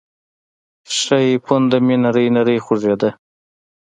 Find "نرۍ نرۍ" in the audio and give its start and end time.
2.03-2.57